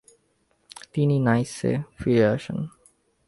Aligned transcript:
তিনি 0.93 1.15
নাইসে 1.19 1.71
ফিরে 1.97 2.25
আসেন। 2.27 2.59